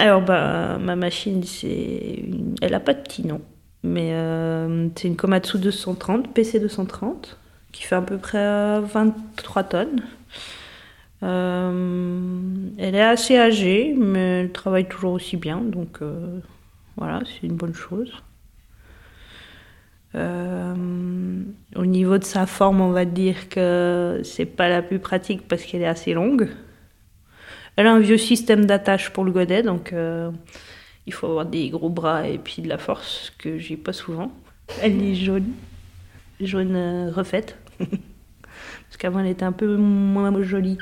Alors, 0.00 0.22
bah, 0.22 0.78
ma 0.80 0.96
machine, 0.96 1.42
c'est 1.44 2.24
elle 2.62 2.70
n'a 2.70 2.80
pas 2.80 2.94
de 2.94 3.02
petit 3.02 3.26
nom, 3.26 3.42
mais 3.82 4.14
euh, 4.14 4.88
c'est 4.96 5.08
une 5.08 5.16
Komatsu 5.16 5.58
230, 5.58 6.32
PC 6.32 6.58
230, 6.58 7.36
qui 7.70 7.82
fait 7.82 7.96
à 7.96 8.00
peu 8.00 8.16
près 8.16 8.80
23 8.80 9.62
tonnes. 9.64 10.02
Euh, 11.22 12.40
elle 12.78 12.94
est 12.94 13.02
assez 13.02 13.36
âgée, 13.36 13.94
mais 13.94 14.40
elle 14.40 14.52
travaille 14.52 14.88
toujours 14.88 15.12
aussi 15.12 15.36
bien, 15.36 15.58
donc 15.60 15.98
euh, 16.00 16.40
voilà, 16.96 17.20
c'est 17.26 17.46
une 17.46 17.56
bonne 17.56 17.74
chose. 17.74 18.10
au 20.14 21.86
niveau 21.86 22.16
de 22.16 22.24
sa 22.24 22.46
forme, 22.46 22.80
on 22.80 22.92
va 22.92 23.04
dire 23.04 23.50
que 23.50 24.22
c'est 24.24 24.46
pas 24.46 24.70
la 24.70 24.80
plus 24.80 24.98
pratique 24.98 25.46
parce 25.46 25.62
qu'elle 25.62 25.82
est 25.82 25.86
assez 25.86 26.14
longue. 26.14 26.48
Elle 27.80 27.86
a 27.86 27.94
un 27.94 27.98
vieux 27.98 28.18
système 28.18 28.66
d'attache 28.66 29.08
pour 29.08 29.24
le 29.24 29.32
godet, 29.32 29.62
donc 29.62 29.94
euh, 29.94 30.30
il 31.06 31.14
faut 31.14 31.28
avoir 31.28 31.46
des 31.46 31.70
gros 31.70 31.88
bras 31.88 32.28
et 32.28 32.36
puis 32.36 32.60
de 32.60 32.68
la 32.68 32.76
force, 32.76 33.32
que 33.38 33.56
j'ai 33.56 33.78
pas 33.78 33.94
souvent. 33.94 34.30
Elle 34.82 35.02
est 35.02 35.14
jaune, 35.14 35.52
jaune 36.42 36.76
euh, 36.76 37.10
refaite, 37.10 37.56
parce 37.78 38.96
qu'avant 38.98 39.20
elle 39.20 39.28
était 39.28 39.46
un 39.46 39.52
peu 39.52 39.78
moins 39.78 40.42
jolie. 40.42 40.76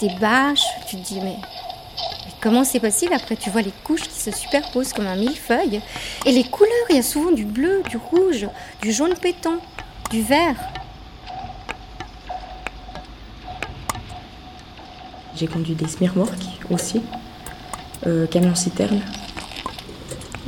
Des 0.00 0.10
bâches. 0.20 0.64
Tu 0.88 0.96
te 0.96 1.06
dis, 1.06 1.20
mais, 1.20 1.36
comment 2.40 2.64
c'est 2.64 2.80
possible 2.80 3.12
Après, 3.12 3.36
tu 3.36 3.50
vois 3.50 3.62
les 3.62 3.72
couches 3.84 4.08
qui 4.08 4.18
se 4.18 4.30
superposent 4.30 4.92
comme 4.92 5.06
un 5.06 5.16
millefeuille. 5.16 5.80
Et 6.26 6.32
les 6.32 6.44
couleurs, 6.44 6.86
il 6.88 6.96
y 6.96 6.98
a 6.98 7.02
souvent 7.02 7.32
du 7.32 7.44
bleu, 7.44 7.82
du 7.88 7.96
rouge, 7.96 8.48
du 8.82 8.92
jaune 8.92 9.14
pétant, 9.14 9.58
du 10.10 10.22
vert. 10.22 10.56
J'ai 15.36 15.46
conduit 15.46 15.74
des 15.74 15.88
smirmorques 15.88 16.60
aussi, 16.70 17.00
euh, 18.06 18.26
camion 18.26 18.54
citerne. 18.54 19.00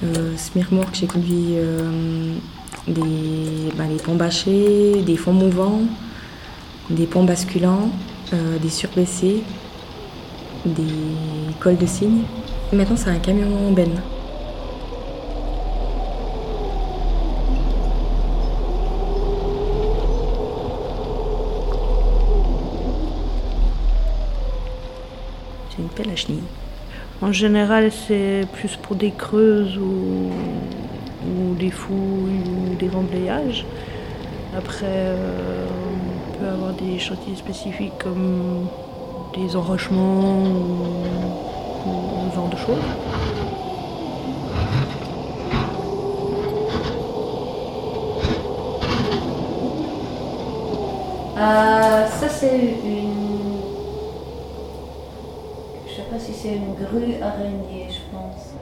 Euh, 0.05 0.37
smirmorques, 0.37 0.97
j'ai 0.97 1.07
conduit 1.07 1.55
euh, 1.55 2.35
des, 2.89 3.73
bah, 3.77 3.85
ponts 4.05 4.17
bâchés, 4.17 5.01
des 5.03 5.17
fonds 5.17 5.33
mouvants, 5.33 5.81
des 6.91 7.07
ponts 7.07 7.25
basculants, 7.25 7.91
euh, 8.33 8.59
des 8.59 8.71
surbaissés, 8.71 9.43
des 10.65 10.85
cols 11.61 11.77
de 11.77 11.87
cygne. 11.87 12.23
Maintenant, 12.73 12.97
c'est 12.97 13.11
un 13.11 13.19
camion 13.19 13.71
Ben. 13.73 13.91
C'est 25.71 25.83
une 25.83 25.89
pelle 25.89 26.11
à 26.11 26.17
chenilles. 26.17 26.41
En 27.21 27.33
général, 27.33 27.93
c'est 27.93 28.47
plus 28.53 28.77
pour 28.77 28.97
des 28.97 29.11
creuses 29.11 29.79
ou, 29.79 30.31
des 31.59 31.71
fouilles 31.71 32.43
ou 32.49 32.75
des 32.75 32.89
remblayages. 32.89 33.65
Après, 34.57 34.87
euh, 34.87 35.67
avoir 36.45 36.73
des 36.73 36.99
chantiers 36.99 37.37
spécifiques 37.37 37.99
comme 37.99 38.67
des 39.35 39.57
enrochements 39.57 40.43
ou, 40.43 42.31
ce 42.31 42.35
genre 42.35 42.49
de 42.49 42.57
choses. 42.57 42.79
Euh, 51.37 52.07
ça 52.07 52.29
c'est 52.29 52.77
une... 52.85 53.59
Je 55.87 55.95
sais 55.95 56.03
pas 56.11 56.19
si 56.19 56.33
c'est 56.33 56.57
une 56.57 56.75
grue 56.75 57.21
araignée, 57.23 57.89
je 57.91 58.17
pense. 58.17 58.55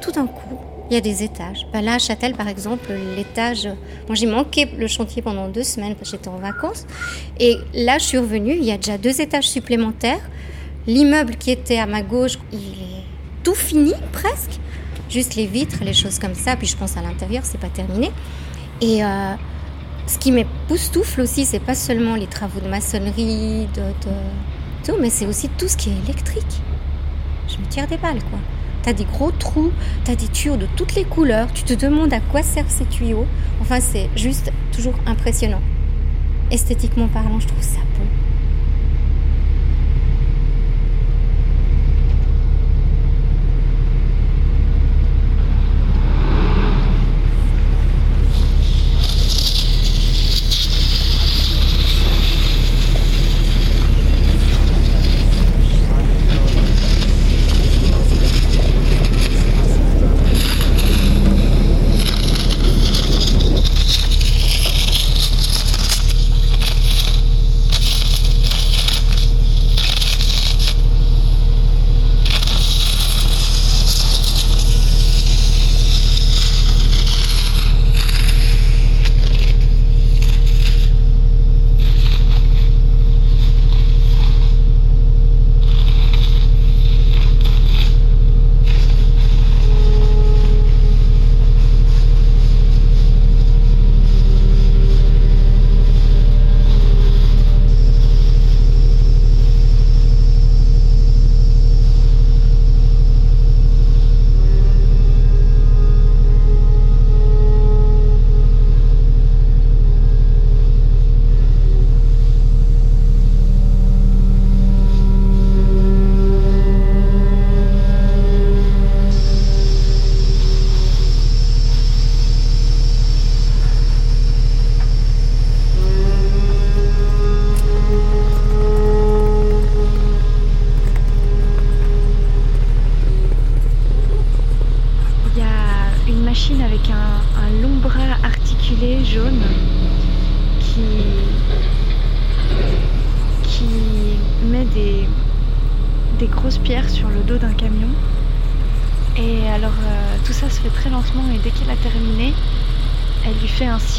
Tout 0.00 0.12
d'un 0.12 0.26
coup, 0.26 0.58
il 0.90 0.94
y 0.94 0.96
a 0.96 1.00
des 1.00 1.22
étages. 1.22 1.66
Ben 1.72 1.82
là, 1.82 1.94
à 1.94 1.98
Châtel, 1.98 2.34
par 2.34 2.48
exemple, 2.48 2.92
l'étage. 3.16 3.66
Moi, 4.06 4.14
j'ai 4.14 4.26
manqué 4.26 4.66
le 4.66 4.86
chantier 4.86 5.22
pendant 5.22 5.48
deux 5.48 5.62
semaines 5.62 5.94
parce 5.94 6.10
que 6.10 6.16
j'étais 6.16 6.28
en 6.28 6.38
vacances. 6.38 6.86
Et 7.38 7.56
là, 7.74 7.98
je 7.98 8.04
suis 8.04 8.18
revenue. 8.18 8.56
Il 8.56 8.64
y 8.64 8.72
a 8.72 8.76
déjà 8.76 8.96
deux 8.96 9.20
étages 9.20 9.48
supplémentaires. 9.48 10.20
L'immeuble 10.86 11.36
qui 11.36 11.50
était 11.50 11.78
à 11.78 11.86
ma 11.86 12.02
gauche, 12.02 12.38
il 12.52 12.58
est 12.58 13.04
tout 13.44 13.54
fini 13.54 13.92
presque. 14.12 14.58
Juste 15.10 15.34
les 15.36 15.46
vitres, 15.46 15.78
les 15.82 15.92
choses 15.92 16.18
comme 16.18 16.34
ça. 16.34 16.56
Puis 16.56 16.66
je 16.66 16.76
pense 16.76 16.96
à 16.96 17.02
l'intérieur, 17.02 17.44
c'est 17.44 17.60
pas 17.60 17.68
terminé. 17.68 18.10
Et 18.80 19.04
euh, 19.04 19.34
ce 20.06 20.18
qui 20.18 20.32
m'époustoufle 20.32 21.20
aussi, 21.20 21.44
c'est 21.44 21.60
pas 21.60 21.74
seulement 21.74 22.14
les 22.14 22.26
travaux 22.26 22.60
de 22.60 22.68
maçonnerie, 22.68 23.68
de 23.74 23.82
tout, 24.84 24.94
mais 24.98 25.10
c'est 25.10 25.26
aussi 25.26 25.50
tout 25.50 25.68
ce 25.68 25.76
qui 25.76 25.90
est 25.90 26.04
électrique. 26.04 26.62
Je 27.46 27.58
me 27.58 27.66
tire 27.68 27.86
des 27.86 27.98
balles, 27.98 28.22
quoi. 28.30 28.38
T'as 28.88 28.94
des 28.94 29.04
gros 29.04 29.30
trous, 29.30 29.70
t'as 30.06 30.14
des 30.14 30.28
tuyaux 30.28 30.56
de 30.56 30.66
toutes 30.74 30.94
les 30.94 31.04
couleurs, 31.04 31.52
tu 31.52 31.62
te 31.62 31.74
demandes 31.74 32.10
à 32.14 32.20
quoi 32.20 32.42
servent 32.42 32.70
ces 32.70 32.86
tuyaux. 32.86 33.26
Enfin, 33.60 33.80
c'est 33.80 34.08
juste 34.16 34.50
toujours 34.74 34.94
impressionnant. 35.04 35.60
Esthétiquement 36.50 37.06
parlant, 37.06 37.38
je 37.38 37.48
trouve 37.48 37.60
ça 37.60 37.80
beau. 37.80 38.27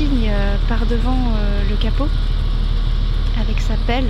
Euh, 0.01 0.55
par 0.69 0.85
devant 0.85 1.11
euh, 1.11 1.69
le 1.69 1.75
capot 1.75 2.07
avec 3.37 3.59
sa 3.59 3.73
pelle, 3.85 4.07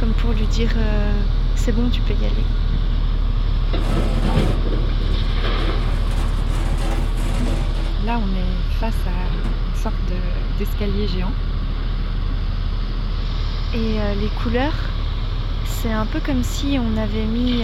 comme 0.00 0.12
pour 0.14 0.32
lui 0.32 0.46
dire 0.46 0.70
c'est 1.54 1.70
bon, 1.70 1.88
tu 1.88 2.00
peux 2.00 2.14
y 2.14 2.26
aller. 2.26 2.44
Là, 8.04 8.18
on 8.18 8.28
est 8.36 8.80
face 8.80 8.94
à 9.06 9.70
une 9.70 9.80
sorte 9.80 9.94
d'escalier 10.58 11.06
géant. 11.06 11.32
Et 13.72 13.98
les 14.20 14.28
couleurs, 14.42 14.74
c'est 15.64 15.92
un 15.92 16.06
peu 16.06 16.18
comme 16.20 16.42
si 16.42 16.78
on 16.78 16.96
avait 16.96 17.26
mis 17.26 17.62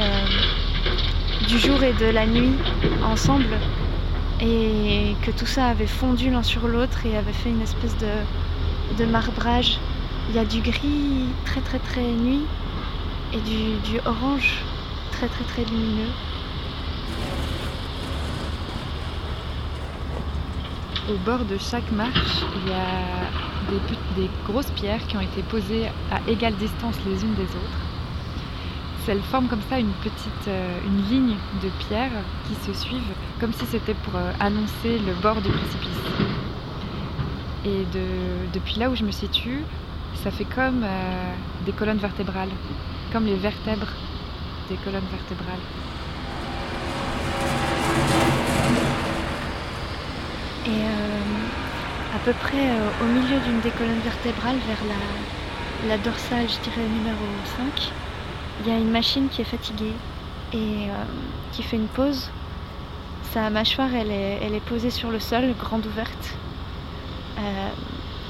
du 1.49 1.59
jour 1.59 1.83
et 1.83 1.93
de 1.95 2.07
la 2.07 2.27
nuit 2.27 2.53
ensemble 3.05 3.57
et 4.43 5.15
que 5.23 5.31
tout 5.31 5.47
ça 5.47 5.67
avait 5.67 5.87
fondu 5.87 6.31
l'un 6.31 6.43
sur 6.43 6.67
l'autre 6.67 7.05
et 7.05 7.17
avait 7.17 7.33
fait 7.33 7.51
une 7.51 7.61
espèce 7.61 7.95
de, 7.99 9.05
marbrage. 9.05 9.79
Il 10.29 10.37
y 10.37 10.39
a 10.39 10.45
du 10.45 10.61
gris 10.61 11.27
très 11.45 11.61
très 11.61 11.79
très 11.79 12.13
nuit 12.13 12.45
et 13.33 13.39
du, 13.39 13.99
orange 14.05 14.63
très 15.13 15.29
très 15.29 15.45
très 15.45 15.65
lumineux. 15.65 16.13
Au 21.11 21.17
bord 21.25 21.45
de 21.45 21.59
chaque 21.59 21.91
marche, 21.93 22.45
il 22.63 22.71
y 22.71 22.75
a 22.75 23.81
des 24.17 24.31
grosses 24.47 24.71
pierres 24.73 25.05
qui 25.07 25.17
ont 25.17 25.21
été 25.21 25.43
posées 25.43 25.87
à 26.11 26.31
égale 26.31 26.55
distance 26.55 26.97
les 27.07 27.23
unes 27.23 27.35
des 27.35 27.45
autres 27.45 27.90
elles 29.09 29.23
forment 29.23 29.49
comme 29.49 29.63
ça 29.69 29.79
une 29.79 29.93
petite 30.03 30.49
euh, 30.49 30.79
une 30.85 31.03
ligne 31.09 31.37
de 31.63 31.69
pierres 31.87 32.23
qui 32.47 32.55
se 32.55 32.73
suivent 32.73 33.15
comme 33.41 33.53
si 33.53 33.65
c'était 33.67 33.95
pour 33.95 34.17
euh, 34.17 34.31
annoncer 34.41 34.99
le 34.99 35.15
bord 35.23 35.41
du 35.41 35.49
précipice. 35.49 35.89
Et 37.65 37.85
depuis 38.55 38.79
là 38.79 38.89
où 38.89 38.97
je 38.97 39.05
me 39.05 39.11
situe, 39.11 39.63
ça 40.15 40.31
fait 40.31 40.47
comme 40.47 40.83
euh, 40.83 41.33
des 41.67 41.73
colonnes 41.73 41.99
vertébrales, 41.99 42.49
comme 43.13 43.27
les 43.27 43.37
vertèbres 43.37 43.89
des 44.71 44.77
colonnes 44.77 45.09
vertébrales. 45.11 45.61
Et 50.67 50.85
à 52.15 52.19
peu 52.25 52.33
près 52.33 52.71
au 53.03 53.07
milieu 53.07 53.39
d'une 53.41 53.61
des 53.61 53.71
colonnes 53.71 54.01
vertébrales, 54.05 54.57
vers 54.67 54.85
la, 54.89 55.89
la 55.89 55.99
dorsale, 55.99 56.47
je 56.49 56.71
dirais 56.71 56.87
numéro 56.89 57.27
5, 57.75 57.93
il 58.61 58.69
y 58.69 58.73
a 58.73 58.79
une 58.79 58.91
machine 58.91 59.29
qui 59.29 59.41
est 59.41 59.45
fatiguée 59.45 59.95
et 60.53 60.57
euh, 60.91 61.05
qui 61.53 61.63
fait 61.63 61.77
une 61.77 61.89
pause. 61.89 62.31
Sa 63.33 63.49
mâchoire, 63.49 63.89
elle 63.95 64.11
est, 64.11 64.61
posée 64.67 64.91
sur 64.91 65.11
le 65.11 65.19
sol, 65.19 65.55
grande 65.59 65.87
ouverte. 65.87 66.37
Euh, 67.39 67.69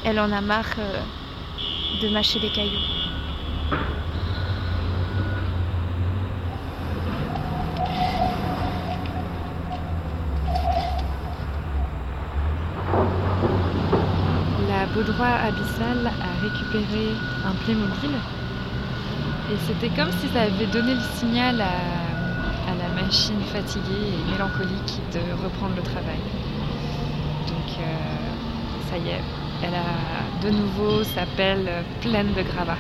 elle 0.05 0.21
en 0.21 0.31
a 0.31 0.41
marre 0.41 0.67
euh, 0.79 1.01
de 2.03 2.09
mâcher 2.13 2.39
des 2.39 2.51
cailloux. 2.51 2.79
La 14.69 14.87
Baudroie 14.95 15.27
abyssale 15.27 16.07
a 16.07 16.43
récupéré 16.43 17.15
un 17.45 17.55
Playmobil 17.65 18.11
et 19.53 19.57
c'était 19.67 19.89
comme 19.89 20.13
si 20.13 20.29
ça 20.29 20.43
avait 20.43 20.67
donné 20.67 20.95
le 20.95 21.01
signal 21.19 21.61
à, 21.61 22.73
la 22.79 23.03
machine 23.03 23.41
fatiguée 23.53 24.15
et 24.15 24.33
mélancolique 24.33 25.01
de 25.13 25.43
reprendre 25.43 25.75
le 25.75 25.83
travail. 25.83 26.21
Donc 27.49 27.79
euh, 27.81 28.89
ça 28.89 28.97
y 28.97 29.09
est, 29.09 29.21
elle 29.65 29.75
a 29.75 30.47
de 30.47 30.51
nouveau 30.51 31.03
sa 31.03 31.27
pelle 31.37 31.69
pleine 32.01 32.33
de 32.35 32.43
gravats. 32.43 32.79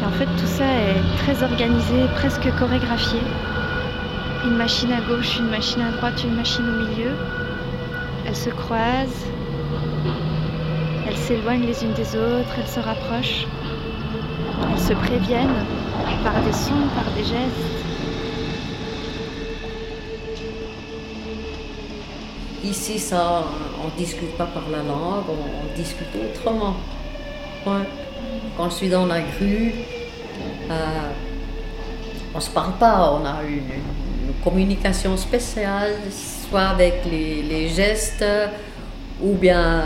Et 0.00 0.04
en 0.06 0.12
fait 0.12 0.24
tout 0.24 0.46
ça 0.46 0.64
est 0.64 1.16
très 1.18 1.42
organisé, 1.42 2.06
presque 2.16 2.48
chorégraphié 2.58 3.20
une 4.44 4.56
machine 4.56 4.92
à 4.92 5.00
gauche, 5.00 5.38
une 5.38 5.50
machine 5.50 5.82
à 5.82 5.92
droite, 5.92 6.22
une 6.24 6.34
machine 6.34 6.64
au 6.68 6.86
milieu. 6.86 7.12
Elles 8.26 8.36
se 8.36 8.50
croisent, 8.50 9.26
elles 11.06 11.16
s'éloignent 11.16 11.66
les 11.66 11.84
unes 11.84 11.92
des 11.92 12.16
autres, 12.16 12.54
elles 12.58 12.68
se 12.68 12.80
rapprochent, 12.80 13.46
elles 14.70 14.80
se 14.80 14.92
préviennent 14.94 15.64
par 16.24 16.34
des 16.42 16.52
sons, 16.52 16.88
par 16.94 17.12
des 17.14 17.24
gestes. 17.24 17.92
Ici, 22.64 22.98
ça, 22.98 23.44
on 23.82 23.86
ne 23.86 23.96
discute 23.96 24.36
pas 24.36 24.46
par 24.46 24.62
la 24.70 24.78
langue, 24.78 25.24
on, 25.28 25.76
discute 25.76 26.08
autrement. 26.14 26.76
Quand 27.64 28.70
je 28.70 28.74
suis 28.74 28.88
dans 28.88 29.06
la 29.06 29.20
grue, 29.20 29.74
euh, 30.70 31.10
on 32.34 32.38
ne 32.38 32.42
se 32.42 32.50
parle 32.50 32.72
pas, 32.74 33.12
on 33.12 33.26
a 33.26 33.42
une, 33.42 33.62
communication 34.42 35.16
spéciale, 35.16 35.92
soit 36.10 36.68
avec 36.68 37.04
les, 37.04 37.68
gestes, 37.68 38.24
ou 39.20 39.34
bien 39.34 39.82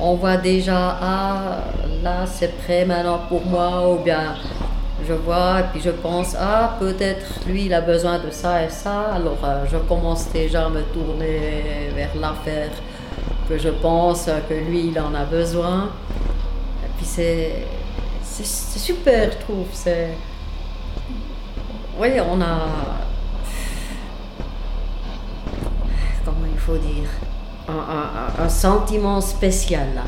on 0.00 0.14
voit 0.14 0.36
déjà, 0.36 0.98
ah 1.00 1.58
là 2.02 2.24
c'est 2.26 2.56
prêt 2.58 2.84
maintenant 2.84 3.20
pour 3.28 3.44
moi, 3.46 3.92
ou 3.92 4.02
bien 4.02 4.34
je 5.06 5.12
vois 5.12 5.60
et 5.60 5.64
puis 5.72 5.80
je 5.80 5.90
pense, 5.90 6.34
ah 6.38 6.76
peut-être 6.78 7.46
lui 7.46 7.66
il 7.66 7.74
a 7.74 7.80
besoin 7.80 8.18
de 8.18 8.30
ça 8.30 8.64
et 8.64 8.70
ça, 8.70 9.12
alors 9.14 9.38
euh, 9.44 9.64
je 9.70 9.76
commence 9.76 10.30
déjà 10.32 10.66
à 10.66 10.68
me 10.70 10.82
tourner 10.82 11.90
vers 11.94 12.14
l'affaire 12.18 12.70
que 13.48 13.58
je 13.58 13.68
pense 13.68 14.28
que 14.48 14.54
lui 14.54 14.88
il 14.88 14.98
en 14.98 15.14
a 15.14 15.24
besoin. 15.24 15.90
Et 16.84 16.88
puis 16.96 17.06
c'est, 17.06 17.52
c'est, 18.22 18.78
super, 18.78 19.30
je 19.32 19.38
trouve. 19.38 19.66
C'est, 19.72 20.08
oui, 21.98 22.08
on 22.20 22.40
a 22.40 22.66
faut 26.64 26.76
dire, 26.76 27.08
un, 27.68 28.48
sentiment 28.48 29.20
spécial 29.20 29.88
là. 29.94 30.04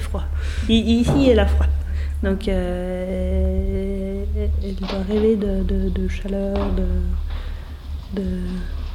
Froid. 0.00 0.24
Ici, 0.68 1.28
elle 1.30 1.38
a 1.38 1.46
froid. 1.46 1.66
Donc, 2.22 2.48
euh, 2.48 4.24
elle 4.62 4.74
doit 4.74 4.88
rêver 5.08 5.36
de, 5.36 6.08
chaleur, 6.08 6.56
de, 6.72 8.20
de, 8.20 8.26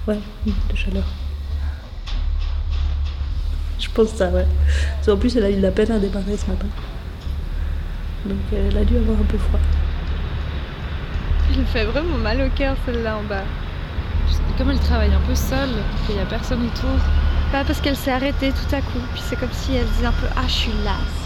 ouais, 0.08 0.20
de 0.46 0.76
chaleur. 0.76 1.06
Je 3.80 3.90
pense 3.90 4.10
ça, 4.10 4.30
ouais. 4.30 4.46
Qu'en 5.06 5.18
plus, 5.18 5.36
elle 5.38 5.46
a 5.46 5.50
eu 5.50 5.56
de 5.56 5.62
la 5.62 5.72
peine 5.72 5.92
à 5.92 6.00
démarrer 6.00 6.38
ce 6.38 6.48
matin. 6.48 6.68
Donc, 8.26 8.38
elle 8.54 8.78
a 8.78 8.84
dû 8.84 8.98
avoir 8.98 9.20
un 9.20 9.24
peu 9.24 9.38
froid. 9.38 9.60
Elle 11.58 11.66
fait 11.66 11.86
vraiment 11.86 12.18
mal 12.18 12.42
au 12.42 12.50
cœur 12.56 12.76
celle-là 12.86 13.18
en 13.18 13.24
bas. 13.24 13.44
Comme 14.58 14.72
elle 14.72 14.80
travaille 14.80 15.14
un 15.14 15.28
peu 15.28 15.36
seule, 15.36 15.70
qu'il 16.06 16.16
n'y 16.16 16.22
a 16.22 16.26
personne 16.26 16.66
autour. 16.66 17.00
Pas 17.52 17.64
parce 17.64 17.80
qu'elle 17.80 17.96
s'est 17.96 18.12
arrêtée 18.12 18.52
tout 18.52 18.76
à 18.76 18.82
coup. 18.82 19.00
Puis 19.14 19.24
c'est 19.26 19.36
comme 19.38 19.52
si 19.52 19.76
elle 19.76 19.88
disait 19.88 20.06
un 20.08 20.12
peu 20.12 20.28
Ah, 20.36 20.44
je 20.48 20.54
suis 20.54 20.72
lasse. 20.84 21.26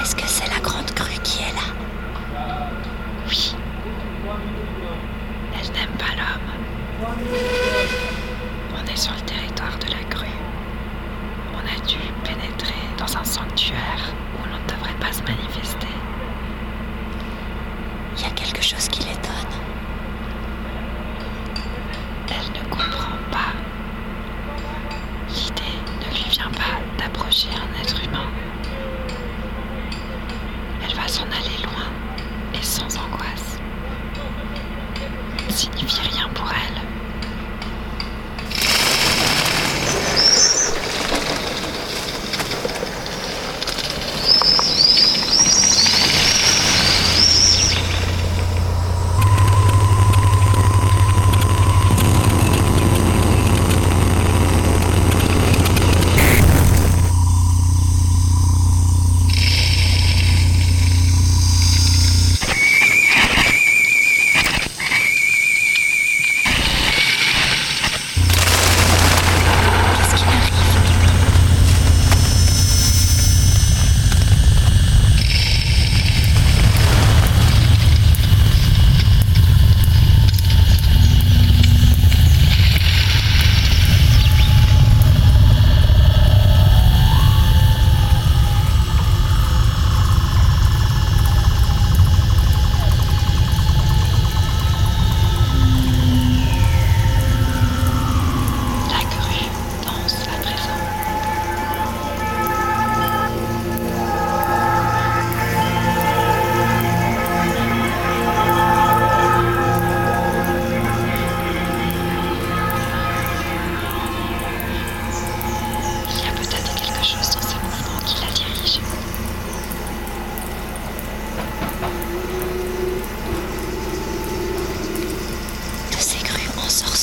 Est-ce 0.00 0.14
que 0.16 0.26
c'est 0.26 0.48
la 0.48 0.60
grande 0.60 0.90
crue 0.94 1.18
qui 1.22 1.42
est 1.42 1.52
là 1.54 1.74
Oui. 3.28 3.54
Elle 5.54 5.72
n'aime 5.72 5.96
pas 5.98 6.14
l'homme. 6.16 6.50
On 8.74 8.86
est 8.92 8.96
sur 8.96 9.12
le 9.12 9.20
territoire 9.22 9.76
de 9.80 9.86
la 9.86 10.02
crue. 10.08 10.26
On 11.54 11.58
a 11.58 11.86
dû 11.86 11.98
pénétrer 13.08 13.38
dans 13.38 13.47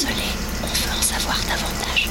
on 0.04 0.68
veut 0.68 0.98
en 0.98 1.02
savoir 1.02 1.38
davantage. 1.48 2.10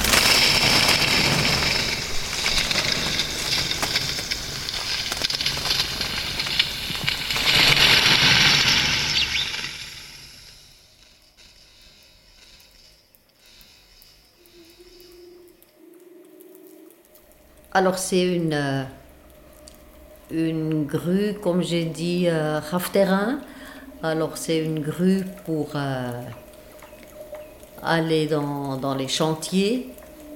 Alors 17.74 17.98
c'est 17.98 18.22
une, 18.22 18.54
euh, 18.54 18.84
une 20.30 20.86
grue, 20.86 21.34
comme 21.34 21.62
j'ai 21.62 21.84
dit, 21.84 22.28
euh, 22.28 22.60
rafterin. 22.60 23.40
Alors 24.02 24.38
c'est 24.38 24.64
une 24.64 24.80
grue 24.80 25.24
pour 25.44 25.72
euh, 25.74 26.12
aller 27.84 28.26
dans, 28.26 28.76
dans 28.76 28.94
les 28.94 29.08
chantiers. 29.08 29.88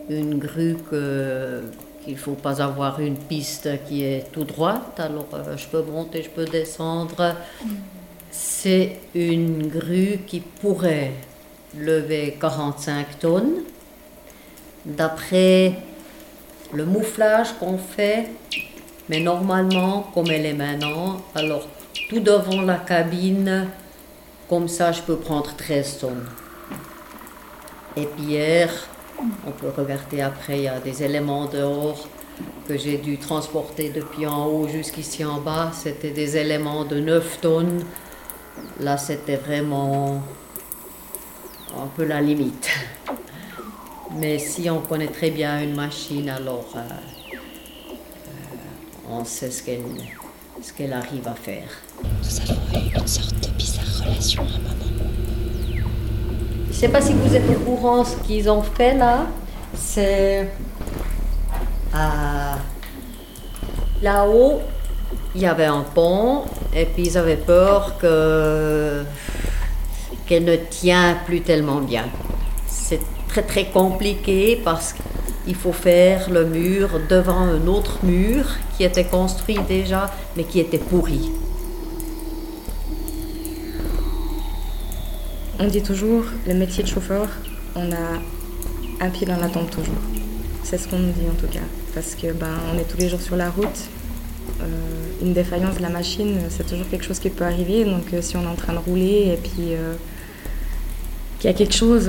Une 0.09 0.39
grue 0.39 0.77
que, 0.91 1.63
qu'il 2.05 2.15
ne 2.15 2.19
faut 2.19 2.33
pas 2.33 2.63
avoir 2.63 3.01
une 3.01 3.17
piste 3.17 3.69
qui 3.87 4.05
est 4.05 4.31
tout 4.33 4.45
droite. 4.45 4.99
Alors 4.99 5.29
euh, 5.35 5.57
je 5.57 5.67
peux 5.67 5.83
monter, 5.83 6.23
je 6.23 6.31
peux 6.31 6.45
descendre. 6.47 7.35
C'est 8.31 8.97
une 9.15 9.69
grue 9.69 10.21
qui 10.27 10.41
pourrait 10.41 11.13
lever 11.77 12.37
45 12.41 13.19
tonnes. 13.19 13.63
D'après 14.85 15.75
le 16.73 16.85
mouflage 16.85 17.53
qu'on 17.59 17.79
fait, 17.79 18.29
Mais 19.09 19.21
normalement, 19.21 20.11
comme 20.13 20.31
elle 20.31 20.45
est 20.45 20.53
maintenant, 20.53 21.17
alors 21.35 21.67
tout 22.11 22.21
devant 22.21 22.61
la 22.61 22.77
cabine, 22.77 23.69
comme 24.49 24.69
ça, 24.69 24.93
je 24.93 25.01
peux 25.03 25.17
prendre 25.17 25.55
13 25.57 25.99
tonnes. 25.99 26.27
Et 28.01 28.67
on 29.45 29.51
peut 29.51 29.73
regarder 29.77 30.21
après, 30.21 30.59
il 30.59 30.63
y 30.65 30.69
a 30.69 30.79
des 30.79 31.03
éléments 31.03 31.47
dehors 31.47 32.09
que 32.69 32.77
j'ai 32.77 32.99
dû 32.99 33.19
transporter 33.19 33.91
depuis 33.91 34.25
en 34.27 34.47
haut 34.47 34.69
jusqu'ici 34.69 35.25
en 35.25 35.41
bas. 35.41 35.73
C'était 35.75 36.13
des 36.13 36.37
éléments 36.37 36.85
de 36.85 37.01
9 37.01 37.41
tonnes. 37.41 37.83
Là, 38.79 38.97
c'était 38.99 39.37
vraiment 39.37 40.23
un 41.77 41.87
peu 41.97 42.05
la 42.05 42.21
limite. 42.21 42.71
Mais 44.15 44.39
si 44.39 44.71
on 44.71 44.81
connaît 44.81 45.09
très 45.09 45.31
bien 45.31 45.61
une 45.61 45.75
machine, 45.75 46.29
alors 46.29 46.73
euh, 46.77 46.81
euh, 48.29 48.31
on 49.11 49.25
sait 49.25 49.51
ce 49.51 49.63
qu'elle 49.65 49.83
ce 50.63 50.73
qu'elle 50.73 50.93
arrive 50.93 51.27
à 51.27 51.35
faire. 51.35 51.69
Nous 52.05 52.41
avons 52.51 52.79
eu 52.79 52.97
une 52.97 53.07
sorte 53.07 53.35
de 53.41 53.51
bizarre 53.51 54.05
relation 54.05 54.43
à. 54.45 54.79
Je 54.81 54.88
ne 56.87 56.87
sais 56.87 56.89
pas 56.93 57.01
si 57.01 57.13
vous 57.13 57.35
êtes 57.35 57.49
au 57.51 57.59
courant 57.61 58.05
ce 58.05 58.15
qu'ils 58.17 58.49
ont 58.49 58.63
fait 58.63 58.95
là. 58.95 59.27
C'est 59.75 60.49
à- 61.93 62.57
là-haut, 64.01 64.61
il 65.35 65.43
y 65.43 65.47
avait 65.47 65.65
un 65.67 65.83
pont 65.83 66.43
et 66.75 66.85
puis 66.85 67.05
ils 67.07 67.19
avaient 67.19 67.37
peur 67.37 67.99
que 67.99 69.03
qu'elle 70.27 70.45
ne 70.45 70.57
tient 70.57 71.17
plus 71.27 71.41
tellement 71.41 71.81
bien. 71.81 72.05
C'est 72.69 73.01
très 73.29 73.43
très 73.43 73.65
compliqué 73.67 74.61
parce 74.63 74.93
qu'il 74.93 75.55
faut 75.55 75.73
faire 75.73 76.31
le 76.31 76.45
mur 76.45 76.91
devant 77.09 77.41
un 77.41 77.67
autre 77.67 77.99
mur 78.05 78.45
qui 78.77 78.85
était 78.85 79.05
construit 79.05 79.59
déjà 79.69 80.11
mais 80.37 80.45
qui 80.45 80.61
était 80.61 80.79
pourri. 80.79 81.33
On 85.61 85.67
dit 85.67 85.83
toujours, 85.83 86.25
le 86.47 86.55
métier 86.55 86.85
de 86.85 86.89
chauffeur, 86.89 87.27
on 87.75 87.91
a 87.91 88.21
un 89.01 89.11
pied 89.11 89.27
dans 89.27 89.37
la 89.39 89.49
tombe 89.49 89.69
toujours. 89.69 89.99
C'est 90.63 90.79
ce 90.79 90.87
qu'on 90.87 91.01
nous 91.01 91.11
dit 91.11 91.27
en 91.29 91.35
tout 91.35 91.53
cas. 91.53 91.65
Parce 91.95 92.15
que 92.15 92.33
ben, 92.33 92.55
on 92.73 92.79
est 92.79 92.85
tous 92.85 92.99
les 92.99 93.09
jours 93.09 93.21
sur 93.21 93.35
la 93.35 93.51
route. 93.51 93.67
Euh, 94.61 94.65
une 95.21 95.33
défaillance 95.33 95.77
de 95.79 95.83
la 95.83 95.89
machine, 95.89 96.39
c'est 96.49 96.65
toujours 96.65 96.89
quelque 96.89 97.05
chose 97.05 97.19
qui 97.19 97.31
peut 97.31 97.45
arriver. 97.45 97.85
Donc 97.85 98.13
euh, 98.15 98.23
si 98.23 98.37
on 98.37 98.45
est 98.45 98.47
en 98.47 98.55
train 98.55 98.73
de 98.73 98.79
rouler 98.79 99.33
et 99.33 99.37
puis 99.37 99.75
euh, 99.75 99.95
qu'il 101.41 101.51
y 101.51 101.53
a 101.53 101.57
quelque 101.57 101.75
chose 101.75 102.09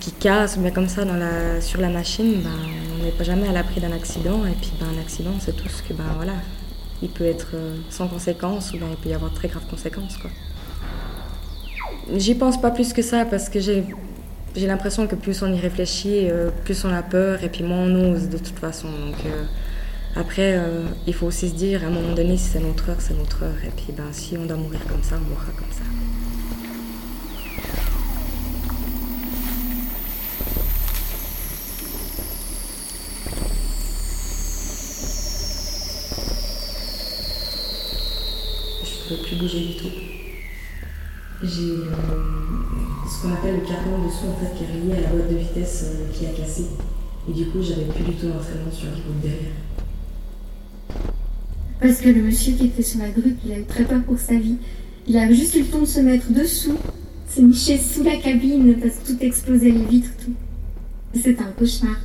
qui 0.00 0.12
casse 0.12 0.58
bien 0.58 0.70
comme 0.72 0.88
ça 0.88 1.04
sur 1.62 1.80
la 1.80 1.88
machine, 1.88 2.42
ben, 2.42 2.50
on 3.00 3.02
n'est 3.02 3.12
pas 3.12 3.24
jamais 3.24 3.48
à 3.48 3.52
l'abri 3.52 3.80
d'un 3.80 3.92
accident. 3.92 4.44
Et 4.44 4.54
puis 4.60 4.72
ben, 4.78 4.88
un 4.94 5.00
accident, 5.00 5.32
c'est 5.40 5.56
tout 5.56 5.70
ce 5.70 5.82
que 5.82 5.94
ben, 5.94 6.04
voilà, 6.16 6.34
il 7.00 7.08
peut 7.08 7.24
être 7.24 7.54
sans 7.88 8.08
conséquence 8.08 8.74
ou 8.74 8.76
bien 8.76 8.88
il 8.90 8.96
peut 8.96 9.08
y 9.08 9.14
avoir 9.14 9.30
de 9.30 9.36
très 9.36 9.48
graves 9.48 9.66
conséquences. 9.70 10.18
Quoi. 10.18 10.30
J'y 12.10 12.34
pense 12.34 12.60
pas 12.60 12.70
plus 12.70 12.92
que 12.92 13.02
ça 13.02 13.24
parce 13.24 13.48
que 13.48 13.60
j'ai 13.60 13.84
j'ai 14.54 14.66
l'impression 14.66 15.06
que 15.06 15.14
plus 15.14 15.42
on 15.42 15.52
y 15.52 15.58
réfléchit, 15.58 16.28
euh, 16.28 16.50
plus 16.64 16.84
on 16.84 16.92
a 16.92 17.02
peur 17.02 17.42
et 17.42 17.48
puis 17.48 17.64
moins 17.64 17.86
on 17.86 18.12
ose 18.12 18.28
de 18.28 18.36
toute 18.36 18.58
façon. 18.58 18.88
Donc 18.88 19.16
euh, 19.24 19.44
après, 20.14 20.58
euh, 20.58 20.82
il 21.06 21.14
faut 21.14 21.26
aussi 21.26 21.48
se 21.48 21.54
dire 21.54 21.84
à 21.84 21.86
un 21.86 21.90
moment 21.90 22.14
donné, 22.14 22.36
si 22.36 22.50
c'est 22.50 22.60
notre 22.60 22.90
heure, 22.90 23.00
c'est 23.00 23.16
notre 23.16 23.44
heure. 23.44 23.64
Et 23.64 23.70
puis 23.70 23.92
ben, 23.96 24.04
si 24.12 24.36
on 24.36 24.44
doit 24.44 24.56
mourir 24.56 24.80
comme 24.86 25.02
ça, 25.02 25.16
on 25.16 25.28
mourra 25.28 25.46
comme 25.56 25.70
ça. 25.70 25.84
Je 38.84 39.14
ne 39.14 39.16
peux 39.16 39.24
plus 39.24 39.36
bouger 39.36 39.60
du 39.60 39.76
tout. 39.76 40.11
J'ai 41.42 41.72
euh, 41.72 41.86
ce 43.08 43.22
qu'on 43.22 43.32
appelle 43.32 43.56
le 43.56 43.66
cardan 43.66 43.98
dessous 44.06 44.26
en 44.30 44.36
fait 44.38 44.56
qui 44.56 44.62
est 44.62 44.80
relié 44.80 44.92
à 44.92 45.00
la 45.00 45.08
boîte 45.08 45.28
de 45.28 45.36
vitesse 45.36 45.86
euh, 45.86 46.06
qui 46.12 46.26
a 46.26 46.28
cassé. 46.28 46.66
Et 47.28 47.32
du 47.32 47.46
coup, 47.46 47.60
j'avais 47.60 47.84
plus 47.84 48.04
du 48.04 48.12
tout 48.12 48.26
d'entraînement 48.26 48.70
sur 48.70 48.86
la 48.86 48.94
route 48.94 49.20
derrière. 49.20 49.52
Parce 51.80 52.00
que 52.00 52.10
le 52.10 52.22
monsieur 52.22 52.52
qui 52.52 52.66
était 52.66 52.82
sur 52.82 53.00
la 53.00 53.08
grue, 53.08 53.36
il 53.44 53.52
a 53.52 53.58
eu 53.58 53.64
très 53.64 53.84
peur 53.84 54.02
pour 54.04 54.18
sa 54.18 54.36
vie. 54.36 54.56
Il 55.08 55.16
a 55.16 55.32
juste 55.32 55.56
eu 55.56 55.60
le 55.60 55.66
temps 55.66 55.80
de 55.80 55.84
se 55.84 55.98
mettre 55.98 56.30
dessous, 56.30 56.78
se 57.28 57.40
nicher 57.40 57.76
sous 57.76 58.04
la 58.04 58.16
cabine 58.18 58.76
parce 58.80 58.96
que 58.96 59.12
tout 59.12 59.18
explosait, 59.20 59.70
les 59.70 59.84
vitres, 59.84 60.10
tout. 60.24 60.34
C'était 61.12 61.42
un 61.42 61.50
cauchemar. 61.58 61.96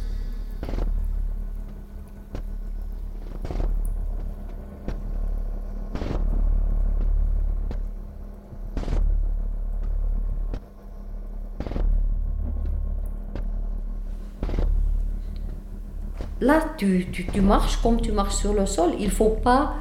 Là, 16.47 16.61
tu, 16.77 17.07
tu, 17.11 17.41
marches 17.41 17.75
comme 17.83 17.99
tu 17.99 18.13
marches 18.13 18.35
sur 18.35 18.53
le 18.53 18.65
sol. 18.65 18.91
Il 18.97 19.07
ne 19.07 19.11
faut 19.11 19.35
pas 19.43 19.73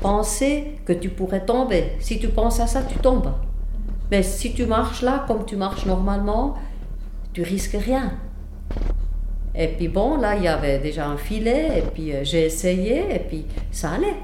penser 0.00 0.78
que 0.86 0.94
tu 0.94 1.10
pourrais 1.10 1.44
tomber. 1.44 1.92
Si 2.00 2.18
tu 2.18 2.28
penses 2.28 2.60
à 2.60 2.66
ça, 2.66 2.82
tu 2.82 2.96
tombes. 2.96 3.30
Mais 4.10 4.22
si 4.22 4.54
tu 4.54 4.64
marches 4.64 5.02
là 5.02 5.26
comme 5.28 5.44
tu 5.44 5.56
marches 5.56 5.84
normalement, 5.84 6.54
tu 7.34 7.42
risques 7.42 7.76
rien. 7.78 8.12
Et 9.54 9.68
puis 9.68 9.88
bon, 9.88 10.16
là, 10.16 10.34
il 10.34 10.44
y 10.44 10.48
avait 10.48 10.78
déjà 10.78 11.06
un 11.06 11.18
filet, 11.18 11.80
et 11.80 11.82
puis 11.82 12.14
euh, 12.14 12.24
j'ai 12.24 12.46
essayé, 12.46 13.14
et 13.14 13.18
puis 13.18 13.44
ça 13.70 13.90
allait. 13.90 14.16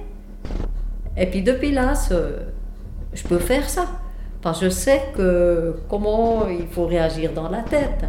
Et 1.18 1.26
puis 1.26 1.42
depuis 1.42 1.70
là, 1.70 1.92
je 3.12 3.22
peux 3.28 3.38
faire 3.38 3.68
ça. 3.68 3.86
Parce 4.40 4.60
que 4.60 4.64
je 4.64 4.70
sais 4.70 5.02
que 5.14 5.76
comment 5.90 6.48
il 6.48 6.66
faut 6.66 6.86
réagir 6.86 7.34
dans 7.34 7.50
la 7.50 7.60
tête. 7.60 8.06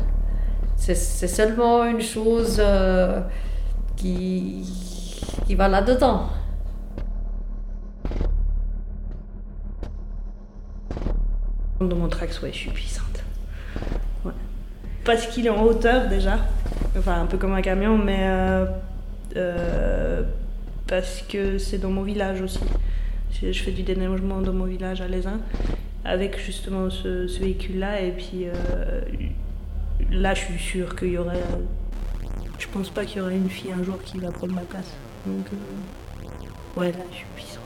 C'est 0.77 0.95
c'est 0.95 1.27
seulement 1.27 1.83
une 1.83 1.99
chose 1.99 2.55
euh, 2.57 3.19
qui, 4.01 4.63
qui 5.45 5.55
va 5.55 5.67
là-dedans. 5.67 6.27
Dans 11.79 11.95
mon 11.95 12.07
trax, 12.09 12.41
ouais, 12.41 12.51
je 12.51 12.57
suis 12.57 12.69
puissante. 12.71 13.23
Ouais. 14.25 14.33
Parce 15.03 15.27
qu'il 15.27 15.45
est 15.45 15.49
en 15.49 15.63
hauteur 15.63 16.07
déjà. 16.09 16.37
Enfin, 16.97 17.21
un 17.21 17.25
peu 17.25 17.37
comme 17.37 17.53
un 17.53 17.61
camion, 17.61 17.97
mais 17.97 18.19
euh, 18.21 18.65
euh, 19.37 20.23
parce 20.87 21.21
que 21.21 21.57
c'est 21.57 21.77
dans 21.77 21.89
mon 21.89 22.03
village 22.03 22.41
aussi. 22.41 22.59
Je, 23.31 23.51
je 23.51 23.63
fais 23.63 23.71
du 23.71 23.83
déneigement 23.83 24.41
dans 24.41 24.53
mon 24.53 24.65
village 24.65 25.01
à 25.01 25.07
Lézin 25.07 25.39
avec 26.03 26.39
justement 26.39 26.89
ce, 26.89 27.27
ce 27.27 27.39
véhicule-là. 27.39 28.01
Et 28.01 28.11
puis 28.11 28.45
euh, 28.45 29.01
là, 30.11 30.33
je 30.33 30.41
suis 30.41 30.59
sûre 30.59 30.95
qu'il 30.95 31.09
y 31.13 31.17
aurait. 31.17 31.41
Je 32.61 32.67
pense 32.67 32.91
pas 32.91 33.05
qu'il 33.05 33.17
y 33.17 33.21
aurait 33.21 33.35
une 33.35 33.49
fille 33.49 33.71
un 33.71 33.83
jour 33.83 33.97
qui 34.03 34.19
va 34.19 34.31
prendre 34.31 34.53
ma 34.53 34.61
place. 34.61 34.93
Donc, 35.25 35.47
euh, 35.51 36.79
ouais, 36.79 36.91
là, 36.91 36.99
je 37.11 37.17
suis 37.17 37.25
puissante. 37.35 37.60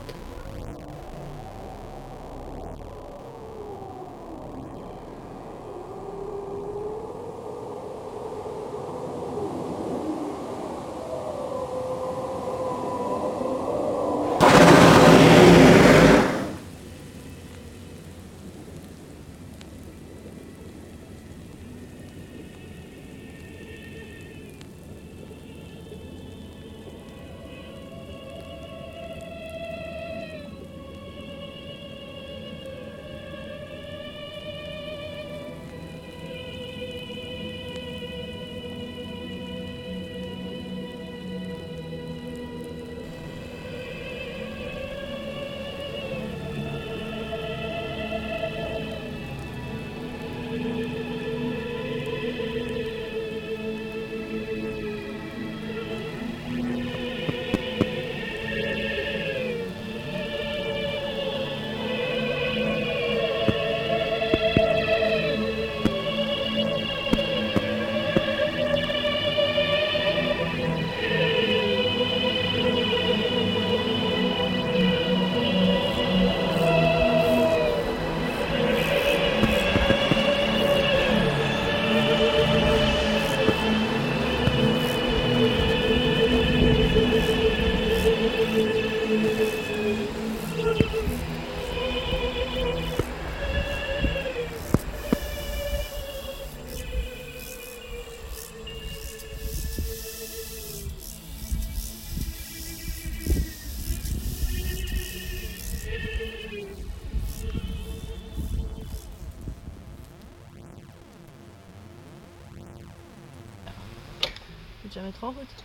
Tu 114.90 115.00
vas 115.00 115.06
mettre 115.06 115.24
en 115.24 115.28
route. 115.28 115.64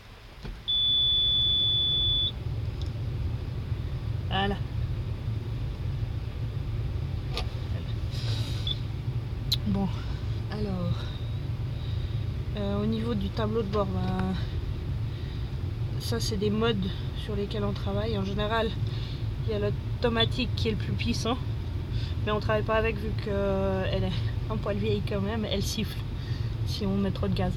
Voilà. 4.30 4.56
Bon, 9.68 9.88
alors, 10.52 10.72
euh, 12.58 12.82
au 12.82 12.86
niveau 12.88 13.14
du 13.14 13.30
tableau 13.30 13.62
de 13.62 13.68
bord, 13.68 13.86
ben, 13.86 14.34
ça 16.00 16.20
c'est 16.20 16.38
des 16.38 16.50
modes 16.50 16.90
sur 17.24 17.36
lesquels 17.36 17.64
on 17.64 17.74
travaille. 17.74 18.18
En 18.18 18.26
général, 18.26 18.70
il 19.46 19.52
y 19.52 19.56
a 19.56 19.60
l'automatique 19.60 20.50
qui 20.56 20.70
est 20.70 20.72
le 20.72 20.78
plus 20.78 20.94
puissant, 20.94 21.38
mais 22.26 22.32
on 22.32 22.40
travaille 22.40 22.64
pas 22.64 22.76
avec 22.76 22.96
vu 22.96 23.12
qu'elle 23.24 24.04
est 24.04 24.52
un 24.52 24.58
poil 24.58 24.78
vieille 24.78 25.04
quand 25.08 25.22
même, 25.22 25.46
elle 25.46 25.62
siffle 25.62 25.98
si 26.66 26.86
on 26.88 26.98
met 26.98 27.12
trop 27.12 27.28
de 27.28 27.36
gaz. 27.36 27.54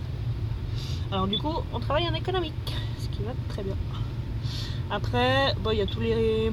Alors 1.12 1.26
du 1.28 1.38
coup, 1.38 1.52
on 1.72 1.80
travaille 1.80 2.08
en 2.08 2.14
économique, 2.14 2.74
ce 2.98 3.08
qui 3.08 3.22
va 3.22 3.32
très 3.48 3.62
bien. 3.62 3.76
Après, 4.90 5.54
il 5.72 5.78
y 5.78 5.82
a 5.82 5.86
tous 5.86 6.00
les, 6.00 6.50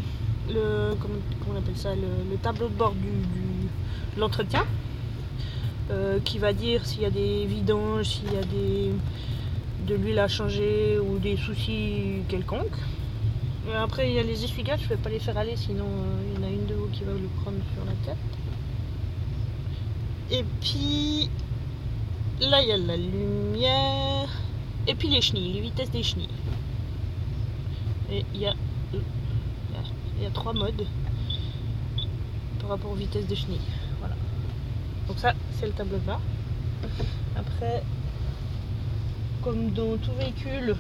le, 0.50 0.96
comment, 1.00 1.16
on 1.54 1.58
appelle 1.58 1.78
ça, 1.78 1.96
le, 1.96 2.30
le 2.30 2.38
tableau 2.38 2.68
de 2.68 2.74
bord 2.74 2.94
du, 2.94 3.10
de 4.16 4.20
l'entretien, 4.20 4.66
euh, 5.90 6.20
qui 6.24 6.38
va 6.40 6.54
dire 6.54 6.86
s'il 6.86 7.02
y 7.02 7.06
a 7.06 7.10
des 7.10 7.46
vidanges, 7.46 8.06
s'il 8.06 8.34
y 8.34 8.38
a 8.38 8.44
des, 8.44 8.92
de 9.88 9.96
l'huile 9.96 10.20
à 10.20 10.28
changer 10.28 11.00
ou 11.00 11.18
des 11.18 11.38
soucis 11.38 12.24
quelconques. 12.30 12.68
Après, 13.76 14.10
il 14.10 14.16
y 14.16 14.20
a 14.20 14.24
les 14.24 14.44
essuie-glaces, 14.44 14.80
je 14.80 14.86
ne 14.86 14.90
vais 14.90 14.98
pas 14.98 15.10
les 15.10 15.20
faire 15.20 15.38
aller, 15.38 15.56
sinon 15.56 15.86
euh, 15.86 16.34
il 16.34 16.42
y 16.42 16.44
en 16.44 16.48
a 16.48 16.52
une 16.52 16.66
de 16.66 16.74
vous 16.74 16.88
qui 16.88 17.04
va 17.04 17.14
le 17.14 17.30
prendre 17.42 17.58
sur 17.74 17.86
la 17.86 17.94
tête. 18.06 18.18
Et 20.32 20.44
puis, 20.62 21.30
là, 22.40 22.62
il 22.62 22.70
y 22.70 22.72
a 22.72 22.78
la 22.78 22.98
lumière. 22.98 24.30
Et 24.88 24.96
puis 24.96 25.10
les 25.10 25.22
chenilles, 25.22 25.54
les 25.54 25.62
vitesses 25.62 25.92
des 25.92 26.04
chenilles. 26.04 26.30
Et 28.12 28.26
il 28.34 28.42
y 28.42 28.48
a, 28.48 28.54
euh, 28.94 29.00
y 30.22 30.26
a 30.26 30.30
trois 30.32 30.54
modes 30.54 30.86
par 32.60 32.70
rapport 32.70 32.92
aux 32.92 32.96
vitesses 32.96 33.28
des 33.28 33.36
chenilles. 33.36 33.60
Voilà. 34.00 34.16
Donc 35.08 35.20
ça, 35.20 35.34
c'est 35.60 35.68
le 35.68 35.74
tableau 35.74 35.98
de 35.98 36.04
bord. 36.04 36.22
Après, 37.36 37.84
comme 39.44 39.72
dans 39.72 39.98
tout 39.98 40.14
véhicule, 40.18 40.76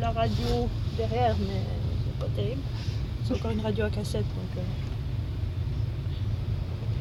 la 0.00 0.10
radio 0.10 0.68
derrière, 0.96 1.36
mais 1.38 1.62
c'est 2.04 2.18
pas 2.18 2.30
terrible. 2.34 2.62
C'est 3.24 3.34
encore 3.34 3.52
une 3.52 3.60
radio 3.60 3.84
à 3.84 3.90
cassette. 3.90 4.26
Euh. 4.56 4.60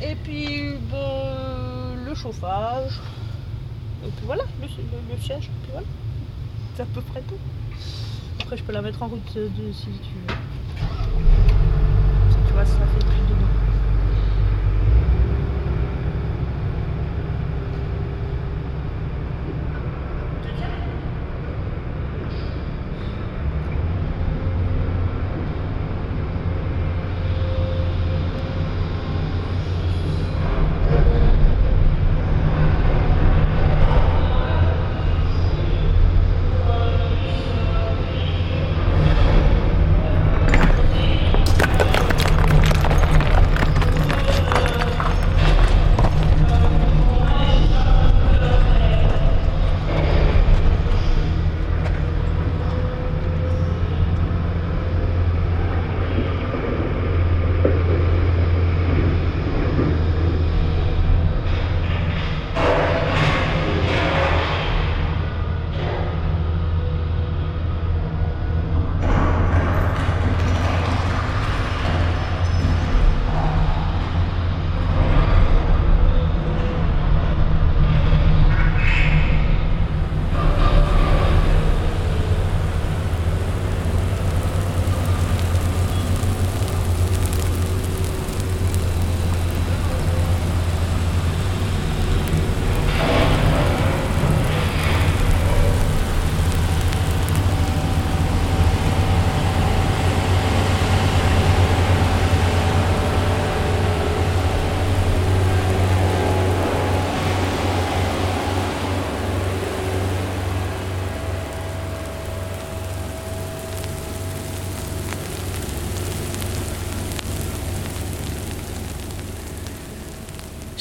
Et 0.01 0.15
puis 0.15 0.75
ben, 0.91 2.05
le 2.05 2.13
chauffage. 2.13 3.01
Et 4.05 4.09
puis 4.09 4.25
voilà, 4.25 4.43
le 4.61 5.17
siège. 5.17 5.49
Puis 5.63 5.71
voilà. 5.71 5.87
C'est 6.75 6.81
à 6.81 6.85
peu 6.85 7.01
près 7.01 7.21
tout. 7.21 7.37
Après, 8.41 8.57
je 8.57 8.63
peux 8.63 8.71
la 8.71 8.81
mettre 8.81 9.03
en 9.03 9.07
route 9.07 9.21
euh, 9.37 9.47
de, 9.49 9.71
si 9.71 9.85
tu 10.01 10.17
veux. 10.17 10.35
Tu 12.47 12.53
vois, 12.53 12.65
ça 12.65 12.79
fait 12.79 13.05
plus 13.05 13.22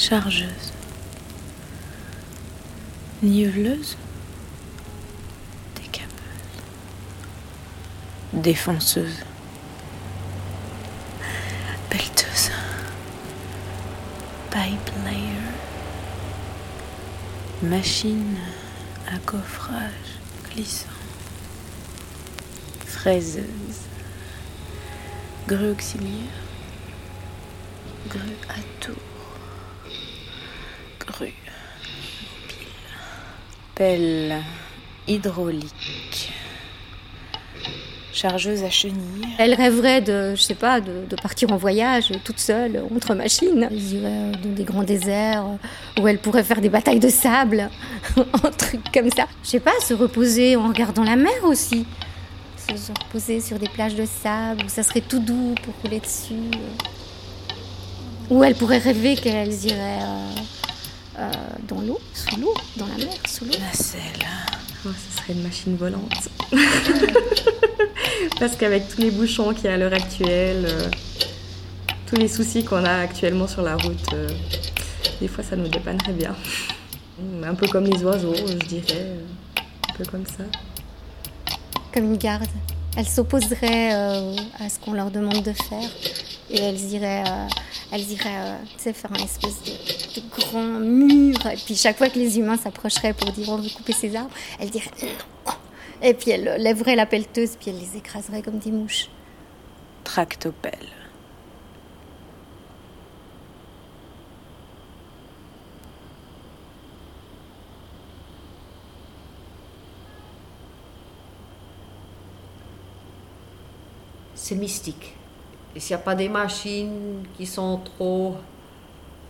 chargeuse, 0.03 0.73
niveleuse, 3.23 3.97
décapeuse, 5.77 6.09
défonceuse, 8.33 9.21
pelleteuse, 11.89 12.51
pipe 14.51 14.91
layer, 15.05 15.53
machine 17.63 18.37
à 19.07 19.19
coffrage 19.25 20.19
glissant, 20.51 20.89
fraiseuse, 22.87 23.87
grue 25.47 25.71
auxiliaire, 25.71 26.41
grue 28.09 28.37
à 28.49 28.61
tour, 28.81 28.97
grue 31.07 31.35
mobile, 31.35 32.69
pelle 33.75 34.37
hydraulique, 35.09 36.33
chargeuse 38.13 38.63
à 38.63 38.71
chenilles, 38.71 39.27
Elle 39.39 39.55
rêverait 39.55 40.01
de, 40.01 40.35
je 40.35 40.43
sais 40.43 40.55
pas, 40.55 40.81
de, 40.81 41.07
de 41.09 41.17
partir 41.17 41.51
en 41.53 41.57
voyage 41.57 42.13
toute 42.25 42.39
seule 42.39 42.83
entre 42.95 43.15
machines. 43.15 43.69
Elle 43.71 43.83
irait 43.95 44.33
dans 44.43 44.53
des 44.55 44.65
grands 44.65 44.83
déserts 44.83 45.47
où 46.01 46.07
elle 46.07 46.19
pourrait 46.19 46.45
faire 46.45 46.61
des 46.61 46.69
batailles 46.69 47.01
de 47.01 47.09
sable, 47.09 47.71
un 48.17 48.51
truc 48.51 48.81
comme 48.93 49.11
ça. 49.11 49.27
Je 49.43 49.49
sais 49.49 49.61
pas, 49.61 49.73
se 49.81 49.95
reposer 49.95 50.57
en 50.57 50.69
regardant 50.69 51.05
la 51.05 51.17
mer 51.17 51.45
aussi. 51.45 51.87
Se, 52.57 52.77
se 52.77 52.93
reposer 52.93 53.41
sur 53.41 53.59
des 53.59 53.69
plages 53.69 53.97
de 53.97 54.07
sable 54.07 54.65
où 54.67 54.69
ça 54.69 54.83
serait 54.83 55.01
tout 55.01 55.19
doux 55.19 55.55
pour 55.63 55.75
rouler 55.83 56.01
dessus. 56.01 56.51
Ou 58.31 58.45
elle 58.45 58.55
pourrait 58.55 58.79
rêver 58.79 59.17
qu'elle 59.17 59.53
irait 59.53 59.99
euh, 60.03 60.29
euh, 61.19 61.31
dans 61.69 61.81
l'eau, 61.81 62.01
sous 62.15 62.41
l'eau, 62.41 62.55
dans 62.77 62.87
la 62.87 62.97
mer, 62.97 63.15
sous 63.29 63.45
l'eau. 63.45 63.53
nacelle, 63.61 64.01
Oh, 64.85 64.89
ce 64.91 65.17
serait 65.17 65.35
une 65.35 65.43
machine 65.43 65.77
volante. 65.77 66.29
Parce 68.41 68.57
qu'avec 68.57 68.89
tous 68.89 69.01
les 69.01 69.11
bouchons 69.13 69.55
qu'il 69.55 69.67
y 69.67 69.69
a 69.69 69.75
à 69.75 69.77
l'heure 69.77 69.93
actuelle, 69.93 70.65
euh, 70.65 70.89
tous 72.07 72.17
les 72.17 72.27
soucis 72.27 72.65
qu'on 72.65 72.85
a 72.85 72.95
actuellement 72.95 73.47
sur 73.47 73.63
la 73.63 73.77
route, 73.77 74.13
euh, 74.13 74.29
des 75.21 75.29
fois 75.29 75.45
ça 75.45 75.55
nous 75.55 75.69
dépannerait 75.69 76.13
bien. 76.13 76.35
Un 77.45 77.55
peu 77.55 77.69
comme 77.69 77.85
les 77.85 78.03
oiseaux, 78.03 78.35
je 78.35 78.67
dirais. 78.67 79.19
Un 79.91 79.95
peu 79.95 80.05
comme 80.05 80.27
ça. 80.27 80.45
comme 81.93 82.05
une 82.05 82.17
garde. 82.17 82.49
Elles 82.97 83.07
s'opposeraient 83.09 83.93
à 83.93 84.69
ce 84.69 84.79
qu'on 84.81 84.93
leur 84.95 85.11
demande 85.11 85.43
de 85.43 85.53
faire 85.53 85.89
et 86.51 86.61
elles 86.61 86.81
iraient, 86.93 87.25
euh, 87.27 87.47
elles 87.93 88.11
iraient 88.11 88.41
euh, 88.41 88.57
tu 88.77 88.83
sais, 88.85 88.93
faire 88.93 89.13
un 89.13 89.25
espèce 89.25 89.63
de, 89.63 90.21
de 90.21 90.29
grand 90.31 90.81
mur. 90.81 91.47
Et 91.47 91.57
puis 91.57 91.77
chaque 91.77 91.99
fois 91.99 92.09
que 92.09 92.19
les 92.19 92.39
humains 92.39 92.57
s'approcheraient 92.57 93.15
pour 93.15 93.31
dire 93.33 93.49
on 93.49 93.57
veut 93.57 93.71
couper 93.71 93.93
ces 93.93 94.15
arbres, 94.17 94.35
elles 94.59 94.71
diraient 94.71 94.91
non, 95.03 95.53
Et 96.03 96.15
puis 96.15 96.31
elle 96.31 96.57
lèverait 96.59 96.97
la 96.97 97.07
pelleteuse, 97.07 97.57
puis 97.59 97.71
elle 97.71 97.79
les 97.79 97.97
écraserait 97.97 98.43
comme 98.43 98.59
des 98.59 98.71
mouches. 98.71 99.09
Tractopelle. 100.05 100.89
C'est 114.35 114.57
mystique. 114.57 115.15
Et 115.75 115.81
s'il 115.81 115.97
n'y 115.97 116.03
a 116.03 116.05
pas 116.05 116.15
des 116.15 116.29
machines 116.29 117.25
qui 117.37 117.47
sont 117.47 117.79
trop. 117.79 118.37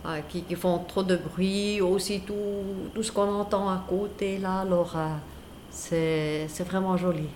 ah, 0.05 0.21
qui, 0.29 0.43
qui 0.43 0.55
font 0.55 0.79
trop 0.79 1.03
de 1.03 1.15
bruit, 1.17 1.81
aussi 1.81 2.21
tout, 2.21 2.89
tout 2.93 3.03
ce 3.03 3.11
qu'on 3.11 3.29
entend 3.41 3.69
à 3.69 3.85
côté 3.87 4.37
là, 4.39 4.61
alors 4.61 4.95
c'est 5.69 6.47
c'est 6.49 6.63
vraiment 6.65 6.97
joli. 6.97 7.27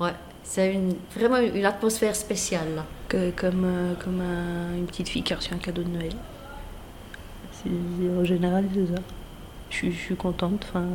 Ouais, 0.00 0.14
c'est 0.42 0.72
une, 0.74 0.94
vraiment 1.16 1.38
une 1.38 1.64
atmosphère 1.64 2.14
spéciale 2.16 2.84
comme 3.36 3.64
euh, 3.64 3.94
comme 3.96 4.20
un- 4.20 4.76
une 4.76 4.86
petite 4.86 5.08
fille 5.08 5.22
qui 5.22 5.32
a 5.32 5.38
un 5.52 5.58
cadeau 5.58 5.82
de 5.82 5.88
Noël. 5.90 6.14
En 8.20 8.24
général, 8.24 8.68
c'est 8.74 8.86
ça. 8.94 9.02
Je 9.70 9.90
je 9.90 9.96
suis 9.96 10.16
contente. 10.16 10.64
Enfin, 10.68 10.86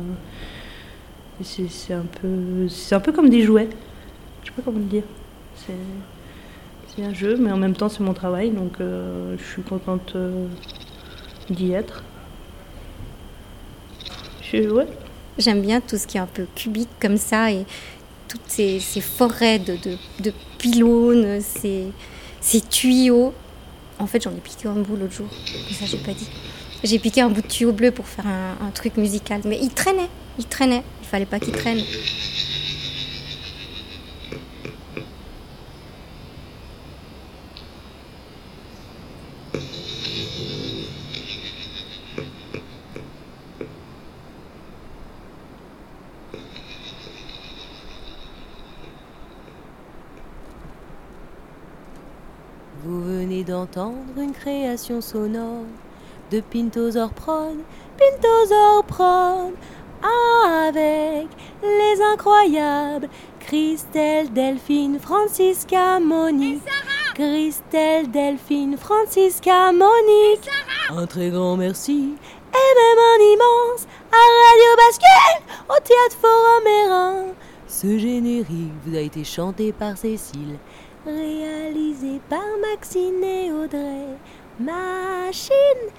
c'est 1.42 1.68
c'est 1.68 1.94
un 1.94 2.06
peu, 2.06 2.68
c'est 2.68 2.94
un 2.94 3.00
peu 3.00 3.12
comme 3.12 3.28
des 3.30 3.42
jouets. 3.42 3.68
Je 4.42 4.48
sais 4.48 4.54
pas 4.54 4.62
comment 4.62 4.78
le 4.78 4.84
dire. 4.86 5.04
C'est 6.94 7.04
un 7.04 7.14
jeu, 7.14 7.36
mais 7.36 7.50
en 7.50 7.56
même 7.56 7.74
temps, 7.74 7.88
c'est 7.88 8.00
mon 8.00 8.14
travail, 8.14 8.50
donc 8.50 8.80
euh, 8.80 9.36
je 9.38 9.44
suis 9.44 9.62
contente 9.62 10.12
euh, 10.16 10.46
d'y 11.50 11.72
être. 11.72 12.02
J'aime 15.36 15.62
bien 15.62 15.80
tout 15.80 15.98
ce 15.98 16.06
qui 16.06 16.16
est 16.16 16.20
un 16.20 16.26
peu 16.26 16.46
cubique 16.54 16.90
comme 17.00 17.16
ça 17.16 17.50
et 17.50 17.64
toutes 18.28 18.46
ces, 18.46 18.78
forêts 19.00 19.58
de, 19.58 20.32
pylônes, 20.58 21.40
ces, 21.40 21.86
ces 22.40 22.60
tuyaux. 22.60 23.34
En 23.98 24.06
fait, 24.06 24.22
j'en 24.22 24.30
ai 24.30 24.40
piqué 24.40 24.68
un 24.68 24.74
bout 24.74 24.96
l'autre 24.96 25.12
jour, 25.12 25.26
mais 25.68 25.74
ça, 25.74 25.86
j'ai 25.86 25.98
pas 25.98 26.12
dit. 26.12 26.28
J'ai 26.84 27.00
piqué 27.00 27.20
un 27.20 27.30
bout 27.30 27.42
de 27.42 27.48
tuyau 27.48 27.72
bleu 27.72 27.90
pour 27.90 28.06
faire 28.06 28.26
un, 28.28 28.64
un 28.64 28.70
truc 28.70 28.96
musical, 28.96 29.40
mais 29.44 29.58
il 29.60 29.70
traînait, 29.70 30.08
il 30.38 30.44
traînait. 30.44 30.84
Il 31.02 31.08
fallait 31.08 31.26
pas 31.26 31.40
qu'il 31.40 31.52
traîne. 31.52 31.80
Vous 52.86 53.02
venez 53.02 53.44
d'entendre 53.44 54.18
une 54.18 54.32
création 54.32 55.00
sonore 55.00 55.64
de 56.30 56.40
Pintosaur 56.40 57.14
Prod, 57.14 57.56
Pintosaur 57.98 58.84
Prod, 58.84 59.54
avec 60.46 61.28
les 61.62 62.02
incroyables 62.12 63.08
Christelle, 63.40 64.30
Delphine, 64.34 64.98
Francisca, 64.98 65.98
Monique. 65.98 66.60
Christelle, 67.14 68.10
Delphine, 68.10 68.76
Francisca, 68.76 69.72
Monique. 69.72 70.46
Un 70.90 71.06
très 71.06 71.30
grand 71.30 71.56
merci 71.56 72.12
et 72.52 72.74
même 72.80 72.98
un 72.98 73.20
immense 73.32 73.86
à 74.12 74.20
Radio 74.44 74.76
Bascule 74.76 75.42
au 75.70 75.80
Théâtre 75.80 76.16
Forum. 76.20 77.34
Ce 77.66 77.98
générique 77.98 78.72
vous 78.84 78.94
a 78.94 79.00
été 79.00 79.24
chanté 79.24 79.72
par 79.72 79.96
Cécile, 79.96 80.58
réalisé 81.06 82.20
par 82.28 82.44
Maxine 82.60 83.22
et 83.22 83.50
Audrey. 83.50 84.16
Machine, 84.58 85.90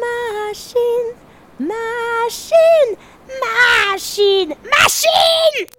machine, 0.00 1.14
machine, 1.58 2.96
machine, 3.40 4.54
machine 4.64 5.77